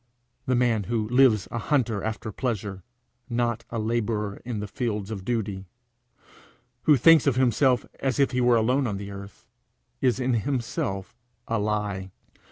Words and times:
The 0.47 0.55
man 0.55 0.85
who 0.85 1.07
lives 1.09 1.47
a 1.51 1.59
hunter 1.59 2.03
after 2.03 2.31
pleasure, 2.31 2.81
not 3.29 3.65
a 3.69 3.77
labourer 3.77 4.41
in 4.43 4.59
the 4.59 4.65
fields 4.65 5.11
of 5.11 5.23
duty, 5.23 5.67
who 6.85 6.97
thinks 6.97 7.27
of 7.27 7.35
himself 7.35 7.85
as 7.99 8.17
if 8.19 8.31
he 8.31 8.41
were 8.41 8.55
alone 8.57 8.87
on 8.87 8.97
the 8.97 9.11
earth, 9.11 9.45
is 10.01 10.19
in 10.19 10.33
himself 10.33 11.15
a 11.47 11.59
lie. 11.59 12.09